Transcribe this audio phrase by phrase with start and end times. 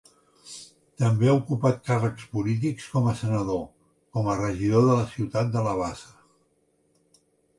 [1.01, 3.61] També ha ocupat càrrecs polítics com a senador,
[4.17, 6.17] com a regidor de la ciutat de Labasa.